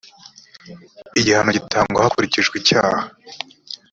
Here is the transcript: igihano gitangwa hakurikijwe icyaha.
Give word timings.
igihano 1.19 1.49
gitangwa 1.57 2.05
hakurikijwe 2.05 2.55
icyaha. 2.61 3.03